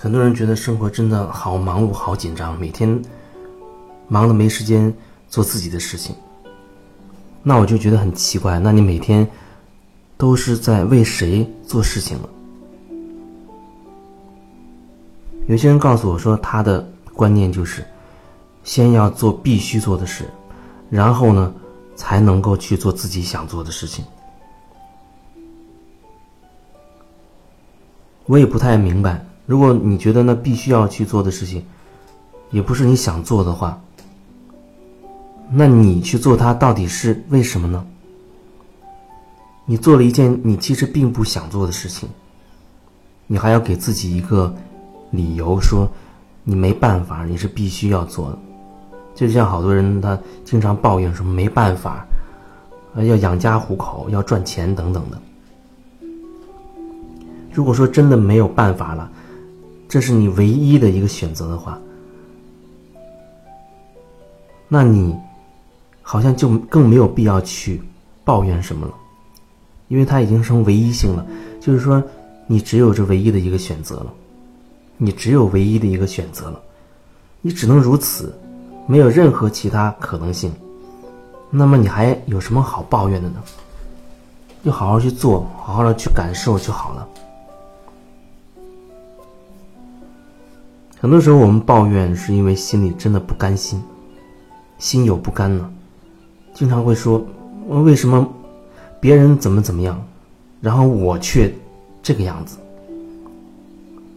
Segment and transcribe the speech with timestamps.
[0.00, 3.02] 很多人觉得生活真的好忙碌、好紧张，每天
[4.06, 4.94] 忙的没时间
[5.28, 6.14] 做自己的事情。
[7.42, 9.28] 那我就觉得很奇怪，那你每天
[10.16, 12.28] 都是在为谁做事情呢？
[15.48, 17.84] 有些人告诉我说，他的观念就是
[18.62, 20.30] 先要做必须做的事，
[20.90, 21.52] 然后呢，
[21.96, 24.04] 才能够去做自己想做的事情。
[28.26, 31.64] 我也不太明白，如果你觉得那必须要去做的事情，
[32.50, 33.80] 也不是你想做的话，
[35.50, 37.82] 那你去做它到底是为什么呢？
[39.64, 42.06] 你做了一件你其实并不想做的事情，
[43.26, 44.54] 你还要给自己一个
[45.12, 45.88] 理由说
[46.44, 48.38] 你没办法，你是必须要做的。
[49.14, 52.06] 就像好多人他经常抱怨说没办法，
[52.96, 55.18] 要养家糊口，要赚钱等等的。
[57.50, 59.10] 如果说真的没有办法了，
[59.88, 61.78] 这是你唯一的一个选择的话，
[64.68, 65.16] 那你
[66.02, 67.80] 好像就更没有必要去
[68.22, 68.92] 抱怨什么了，
[69.88, 71.26] 因为它已经成唯一性了。
[71.58, 72.02] 就是说，
[72.46, 74.12] 你只有这唯一的一个选择了，
[74.98, 76.60] 你只有唯一的一个选择了，
[77.40, 78.38] 你只能如此，
[78.86, 80.52] 没有任何其他可能性。
[81.50, 83.42] 那么你还有什么好抱怨的呢？
[84.62, 87.08] 就好好去做，好好的去感受就好了。
[91.00, 93.80] 很多时候我们抱怨，是因为心里真的不甘心，
[94.78, 95.70] 心有不甘呢。
[96.52, 97.24] 经常会说
[97.84, 98.28] ：“为什么
[98.98, 100.04] 别人怎么怎么样，
[100.60, 101.54] 然后我却
[102.02, 102.58] 这个样子？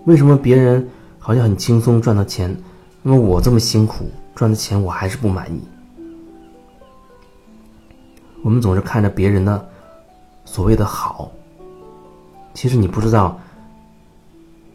[0.05, 2.57] 为什么别人好像很轻松赚到钱，
[3.03, 5.61] 那么我这么辛苦赚的钱我还是不满意？”
[8.41, 9.69] 我们总是看着别人的
[10.45, 11.29] 所谓的好，
[12.55, 13.39] 其实你不知道。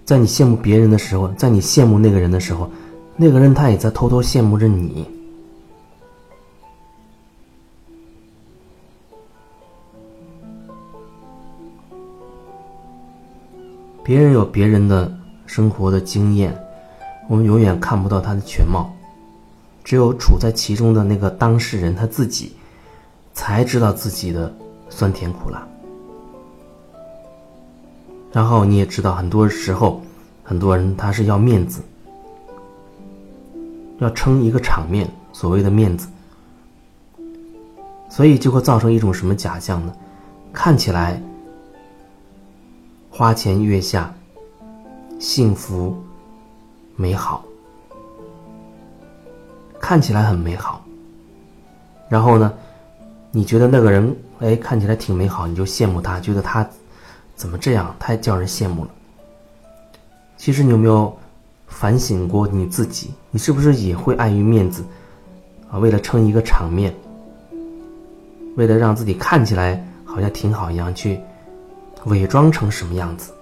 [0.07, 2.71] 在你羡慕别人的时候，在你羡慕那个人的时候，
[3.17, 5.05] 那个人他也在偷偷羡慕着你。
[14.05, 15.13] 别人有别人的
[15.45, 16.57] 生活的经验，
[17.29, 18.89] 我们永远看不到他的全貌，
[19.83, 22.53] 只有处在其中的那个当事人他自己，
[23.35, 24.55] 才知道自己的
[24.89, 25.67] 酸甜苦辣。
[28.37, 30.03] 然后你也知道，很多时候，
[30.45, 31.81] 很多人他是要面子，
[33.99, 36.07] 要撑一个场面，所谓的面子，
[38.11, 39.93] 所以就会造成一种什么假象呢？
[40.53, 41.19] 看起来
[43.11, 44.15] 花前月下，
[45.19, 45.97] 幸福
[46.95, 47.43] 美好，
[49.81, 50.85] 看起来很美好。
[52.11, 52.53] 然后呢，
[53.31, 56.69] 你觉得那个人哎看起来挺美好，你就羡慕他，觉得他。
[57.37, 57.95] 怎么这样？
[57.99, 58.91] 太叫人羡慕了。
[60.39, 61.17] 其实你有没有
[61.67, 63.11] 反省过你自己？
[63.31, 64.83] 你是不是也会碍于面子
[65.71, 65.79] 啊？
[65.79, 66.95] 为了撑一个场面，
[68.57, 71.21] 为了让自己看起来好像挺好一样，去
[72.07, 73.33] 伪装成什么样子，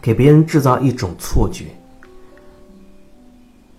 [0.00, 1.66] 给别人制造一种错觉，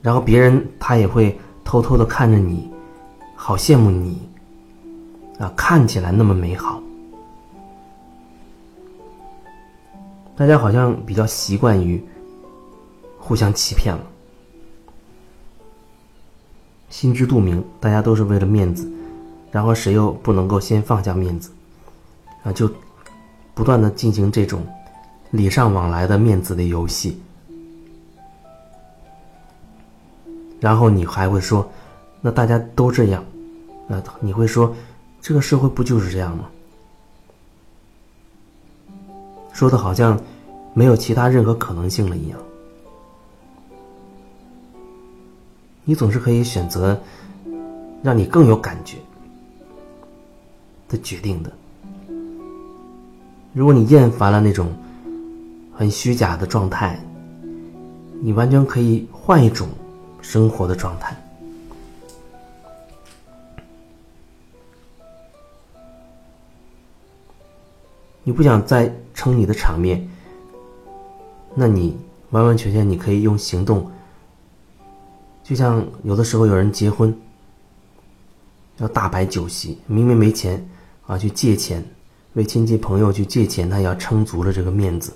[0.02, 2.70] 然后别人他也会偷偷的看着你，
[3.36, 4.30] 好羡慕你
[5.40, 6.82] 啊，看起来那么美好。
[10.40, 12.02] 大家好像比较习惯于
[13.18, 14.02] 互相欺骗了，
[16.90, 18.90] 心知肚明，大家都是为了面子，
[19.52, 21.52] 然后谁又不能够先放下面子，
[22.42, 22.72] 啊，就
[23.54, 24.66] 不断的进行这种
[25.32, 27.22] 礼尚往来的面子的游戏，
[30.62, 31.70] 然后你还会说，
[32.22, 33.22] 那大家都这样，
[33.90, 34.74] 那你会说，
[35.20, 36.50] 这个社会不就是这样吗？
[39.60, 40.18] 说的好像
[40.74, 42.40] 没有其他任何可能性了一样。
[45.84, 46.98] 你总是可以选择
[48.02, 48.96] 让你更有感觉
[50.88, 51.52] 的决定的。
[53.52, 54.74] 如果你厌烦了那种
[55.76, 56.98] 很虚假的状态，
[58.22, 59.68] 你完全可以换一种
[60.22, 61.14] 生活的状态。
[68.30, 70.08] 你不想再撑你的场面，
[71.56, 71.98] 那你
[72.30, 73.92] 完完全全你可以用行动。
[75.44, 77.12] 就像有的时候有人结婚，
[78.78, 80.64] 要大摆酒席，明明没钱
[81.08, 81.84] 啊，去借钱，
[82.34, 85.12] 为亲戚朋友去借钱，他也要撑足了这个面子，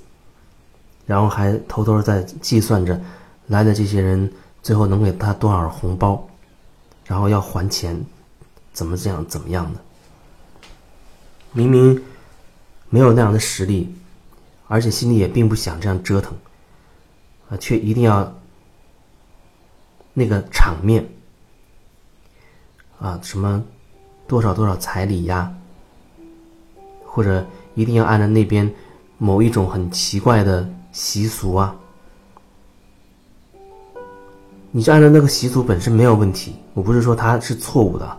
[1.06, 3.00] 然后还偷偷在计算着
[3.46, 4.28] 来的这些人
[4.64, 6.28] 最后能给他多少红包，
[7.06, 8.04] 然后要还钱，
[8.74, 9.80] 怎么这样怎么样的，
[11.52, 12.02] 明明。
[12.94, 13.92] 没有那样的实力，
[14.68, 16.32] 而且心里也并不想这样折腾，
[17.50, 18.32] 啊，却一定要
[20.14, 21.04] 那个场面
[23.00, 23.64] 啊，什么
[24.28, 25.52] 多少多少彩礼呀，
[27.04, 27.44] 或者
[27.74, 28.72] 一定要按照那边
[29.18, 31.76] 某一种很奇怪的习俗啊。
[34.70, 38.18] 你就按照那个习俗本身没有问题，我不是说它是错误的，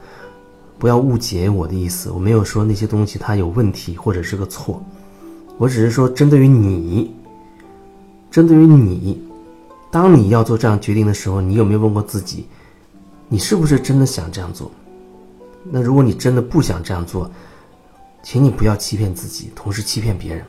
[0.85, 2.11] 不要误解我的意思。
[2.11, 4.85] 我没有说那些东西它有问题或者是个错，
[5.57, 7.11] 我只是说针对于你，
[8.31, 9.19] 针对于你，
[9.91, 12.47] 当你要做这样决定的时候，你有没有问过自己，
[13.31, 14.71] 你是不是真的想这样做？
[15.71, 17.31] 那如果你真的不想这样做，
[18.23, 20.45] 请你不要欺骗自己，同时欺骗别人。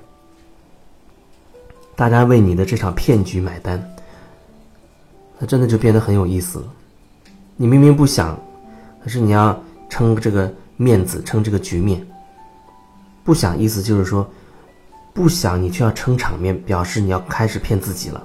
[1.96, 3.82] 大家为你的这场骗局买单。
[5.40, 6.66] 那真的就变得很有意思了。
[7.56, 8.38] 你明明不想，
[9.02, 9.58] 可是你要
[9.90, 12.06] 撑这个面子，撑这个局面。
[13.24, 14.30] 不想意思就是说，
[15.14, 18.22] 不想你却要撑场面，表示你要开始骗自己了。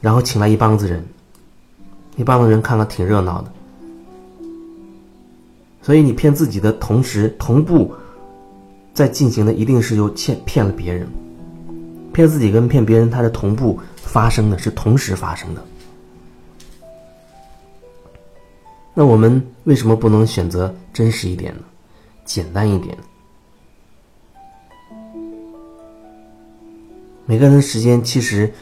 [0.00, 1.04] 然后请来一帮子人，
[2.16, 3.50] 一帮子人看了挺热闹的。
[5.82, 7.94] 所以你骗自己的同时，同步
[8.94, 11.06] 在进行的一定是又骗骗了别人。
[12.12, 15.62] 骗自己跟骗别人，它是同步发生的，是同时发生的。
[18.96, 21.62] 那我们为什么不能选择真实一点呢？
[22.24, 22.96] 简单一点。
[27.26, 28.52] 每个人的时间其实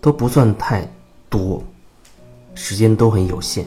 [0.00, 0.88] 都不算太
[1.28, 1.62] 多，
[2.54, 3.66] 时间都很有限。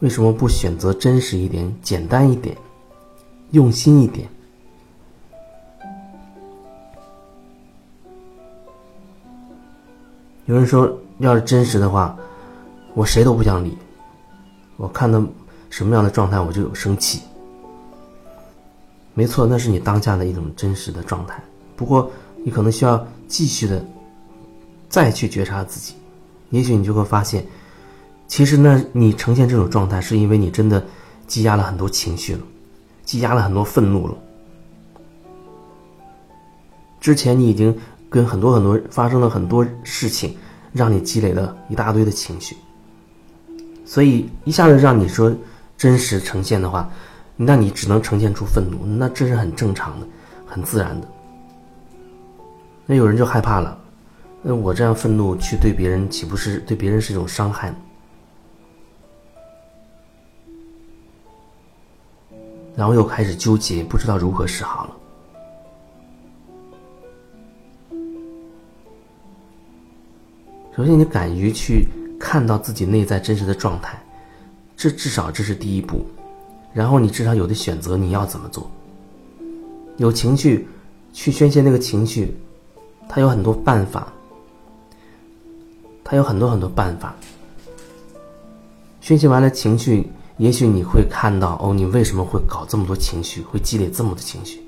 [0.00, 2.56] 为什么不选择真实一点、简单一点、
[3.50, 4.26] 用心一点？
[10.46, 12.16] 有人说，要是真实的话，
[12.94, 13.76] 我谁都不想理。
[14.76, 15.22] 我看到
[15.70, 17.22] 什么样的状态，我就有生气。
[19.14, 21.42] 没错，那是你当下的一种真实的状态。
[21.74, 22.10] 不过，
[22.44, 23.82] 你可能需要继续的
[24.88, 25.94] 再去觉察自己，
[26.50, 27.44] 也许你就会发现，
[28.28, 30.84] 其实呢，你呈现这种状态，是因为你真的
[31.26, 32.40] 积压了很多情绪了，
[33.04, 34.14] 积压了很多愤怒了。
[37.00, 37.74] 之前你已经
[38.10, 40.36] 跟很多很多发生了很多事情，
[40.72, 42.56] 让你积累了一大堆的情绪。
[43.86, 45.32] 所以一下子让你说
[45.78, 46.90] 真实呈现的话，
[47.36, 50.06] 那你只能呈现出愤怒，那这是很正常的，
[50.44, 51.06] 很自然的。
[52.84, 53.78] 那有人就害怕了，
[54.42, 57.72] 那我这样愤怒去对别人，岂不是对别人是一种伤害？
[62.74, 64.96] 然后又开始纠结，不知道如何是好了。
[70.76, 71.88] 首先，你敢于去。
[72.28, 73.96] 看到自己内在真实的状态，
[74.76, 76.04] 这至少这是第一步。
[76.74, 78.68] 然后你至少有的选择，你要怎么做？
[79.98, 80.66] 有情绪，
[81.12, 82.36] 去宣泄那个情绪，
[83.08, 84.12] 他有很多办法。
[86.02, 87.14] 他有很多很多办法。
[89.00, 94.60] 宣泄完了情绪，也许你会看到哦，你为什么会搞这么多情绪，会积累这么多情绪？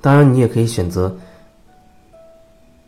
[0.00, 1.12] 当然，你也可以选择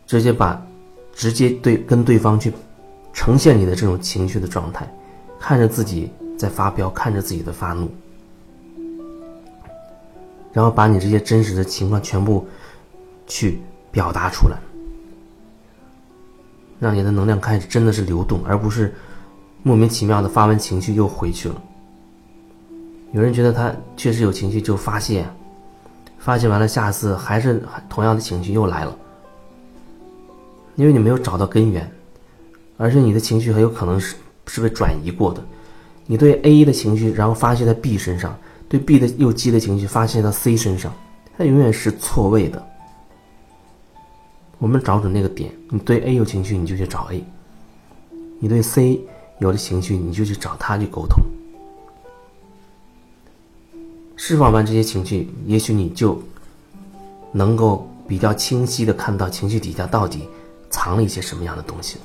[0.06, 0.64] 直接把。
[1.14, 2.52] 直接对跟对方去
[3.12, 4.86] 呈现你的这种情绪的状态，
[5.38, 7.88] 看着自己在发飙，看着自己的发怒，
[10.52, 12.46] 然后把你这些真实的情况全部
[13.26, 13.60] 去
[13.92, 14.58] 表达出来，
[16.80, 18.92] 让你的能量开始真的是流动，而不是
[19.62, 21.62] 莫名其妙的发完情绪又回去了。
[23.12, 25.24] 有人觉得他确实有情绪就发泄，
[26.18, 28.98] 发泄完了下次还是同样的情绪又来了。
[30.76, 31.90] 因为你没有找到根源，
[32.76, 34.16] 而且你的情绪很有可能是
[34.46, 35.44] 是被转移过的。
[36.06, 38.32] 你对 A 的情绪，然后发泄在 B 身上；
[38.68, 40.92] 对 B 的又激的情绪发泄到 C 身上，
[41.38, 42.62] 它永远是错位的。
[44.58, 47.20] 我们找准那个点，你对 A 有情绪，你就去找 A；
[48.38, 49.00] 你对 C
[49.38, 51.22] 有了情绪，你就去找他去沟通。
[54.16, 56.20] 释放完这些情绪，也许你就
[57.32, 60.28] 能够比较清晰的看到情绪底下到底。
[60.84, 61.96] 藏了一些什么样的东西？